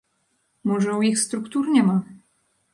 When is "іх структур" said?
1.11-1.71